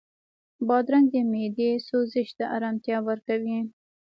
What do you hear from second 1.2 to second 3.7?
معدې سوزش ته ارامتیا ورکوي.